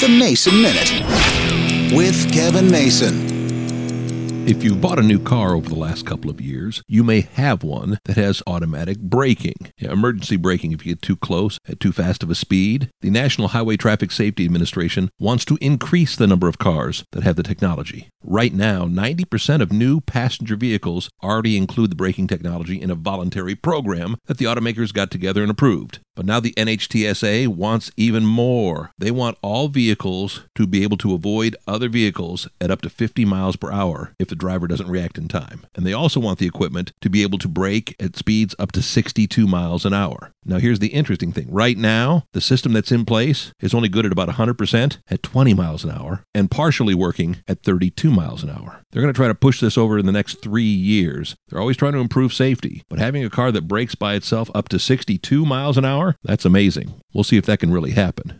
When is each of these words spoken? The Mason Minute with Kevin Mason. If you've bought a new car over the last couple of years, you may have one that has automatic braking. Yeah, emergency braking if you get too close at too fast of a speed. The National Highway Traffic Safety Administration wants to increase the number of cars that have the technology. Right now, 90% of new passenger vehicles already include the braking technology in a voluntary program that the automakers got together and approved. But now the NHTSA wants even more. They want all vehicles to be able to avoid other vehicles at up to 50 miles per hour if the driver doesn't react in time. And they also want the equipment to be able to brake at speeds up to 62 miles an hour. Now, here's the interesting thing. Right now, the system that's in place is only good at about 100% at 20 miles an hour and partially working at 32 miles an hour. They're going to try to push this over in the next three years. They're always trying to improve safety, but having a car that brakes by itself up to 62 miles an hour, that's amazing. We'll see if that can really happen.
The 0.00 0.08
Mason 0.08 0.62
Minute 0.62 1.94
with 1.94 2.32
Kevin 2.32 2.70
Mason. 2.70 3.28
If 4.48 4.64
you've 4.64 4.80
bought 4.80 4.98
a 4.98 5.02
new 5.02 5.18
car 5.18 5.54
over 5.54 5.68
the 5.68 5.74
last 5.74 6.06
couple 6.06 6.30
of 6.30 6.40
years, 6.40 6.82
you 6.88 7.04
may 7.04 7.20
have 7.20 7.62
one 7.62 7.98
that 8.06 8.16
has 8.16 8.42
automatic 8.46 8.98
braking. 8.98 9.70
Yeah, 9.76 9.92
emergency 9.92 10.36
braking 10.38 10.72
if 10.72 10.86
you 10.86 10.94
get 10.94 11.02
too 11.02 11.16
close 11.16 11.58
at 11.68 11.80
too 11.80 11.92
fast 11.92 12.22
of 12.22 12.30
a 12.30 12.34
speed. 12.34 12.88
The 13.02 13.10
National 13.10 13.48
Highway 13.48 13.76
Traffic 13.76 14.10
Safety 14.10 14.46
Administration 14.46 15.10
wants 15.18 15.44
to 15.44 15.58
increase 15.60 16.16
the 16.16 16.26
number 16.26 16.48
of 16.48 16.56
cars 16.56 17.04
that 17.12 17.22
have 17.22 17.36
the 17.36 17.42
technology. 17.42 18.08
Right 18.24 18.54
now, 18.54 18.86
90% 18.86 19.60
of 19.60 19.70
new 19.70 20.00
passenger 20.00 20.56
vehicles 20.56 21.10
already 21.22 21.58
include 21.58 21.90
the 21.90 21.96
braking 21.96 22.26
technology 22.26 22.80
in 22.80 22.90
a 22.90 22.94
voluntary 22.94 23.54
program 23.54 24.16
that 24.24 24.38
the 24.38 24.46
automakers 24.46 24.94
got 24.94 25.10
together 25.10 25.42
and 25.42 25.50
approved. 25.50 26.00
But 26.20 26.26
now 26.26 26.38
the 26.38 26.52
NHTSA 26.52 27.48
wants 27.48 27.90
even 27.96 28.26
more. 28.26 28.90
They 28.98 29.10
want 29.10 29.38
all 29.40 29.68
vehicles 29.68 30.44
to 30.54 30.66
be 30.66 30.82
able 30.82 30.98
to 30.98 31.14
avoid 31.14 31.56
other 31.66 31.88
vehicles 31.88 32.46
at 32.60 32.70
up 32.70 32.82
to 32.82 32.90
50 32.90 33.24
miles 33.24 33.56
per 33.56 33.72
hour 33.72 34.14
if 34.18 34.28
the 34.28 34.36
driver 34.36 34.68
doesn't 34.68 34.90
react 34.90 35.16
in 35.16 35.28
time. 35.28 35.64
And 35.74 35.86
they 35.86 35.94
also 35.94 36.20
want 36.20 36.38
the 36.38 36.46
equipment 36.46 36.92
to 37.00 37.08
be 37.08 37.22
able 37.22 37.38
to 37.38 37.48
brake 37.48 37.96
at 37.98 38.18
speeds 38.18 38.54
up 38.58 38.70
to 38.72 38.82
62 38.82 39.46
miles 39.46 39.86
an 39.86 39.94
hour. 39.94 40.34
Now, 40.44 40.58
here's 40.58 40.78
the 40.78 40.88
interesting 40.88 41.32
thing. 41.32 41.50
Right 41.50 41.76
now, 41.76 42.24
the 42.32 42.40
system 42.40 42.72
that's 42.72 42.92
in 42.92 43.04
place 43.04 43.52
is 43.60 43.74
only 43.74 43.88
good 43.88 44.06
at 44.06 44.12
about 44.12 44.28
100% 44.28 44.98
at 45.10 45.22
20 45.22 45.54
miles 45.54 45.84
an 45.84 45.90
hour 45.90 46.24
and 46.34 46.50
partially 46.50 46.94
working 46.94 47.38
at 47.46 47.62
32 47.62 48.10
miles 48.10 48.42
an 48.42 48.50
hour. 48.50 48.82
They're 48.90 49.02
going 49.02 49.12
to 49.12 49.18
try 49.18 49.28
to 49.28 49.34
push 49.34 49.60
this 49.60 49.76
over 49.76 49.98
in 49.98 50.06
the 50.06 50.12
next 50.12 50.40
three 50.40 50.62
years. 50.64 51.36
They're 51.48 51.60
always 51.60 51.76
trying 51.76 51.92
to 51.92 51.98
improve 51.98 52.32
safety, 52.32 52.82
but 52.88 52.98
having 52.98 53.24
a 53.24 53.30
car 53.30 53.52
that 53.52 53.68
brakes 53.68 53.94
by 53.94 54.14
itself 54.14 54.50
up 54.54 54.68
to 54.70 54.78
62 54.78 55.44
miles 55.44 55.76
an 55.76 55.84
hour, 55.84 56.16
that's 56.22 56.44
amazing. 56.44 57.00
We'll 57.12 57.24
see 57.24 57.36
if 57.36 57.46
that 57.46 57.60
can 57.60 57.72
really 57.72 57.92
happen. 57.92 58.39